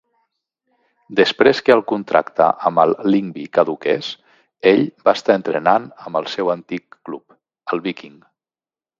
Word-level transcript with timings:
Després 1.17 1.59
que 1.65 1.73
el 1.73 1.81
contracte 1.89 2.47
amb 2.69 2.79
el 2.83 2.93
Lyngby 3.15 3.43
caduques, 3.57 4.09
ell 4.71 4.81
va 5.09 5.13
estar 5.19 5.35
entrenant 5.41 5.85
amb 6.05 6.19
el 6.21 6.31
seu 6.37 6.49
antic 6.55 6.97
club, 7.11 7.37
el 7.77 7.83
Viking. 7.89 8.17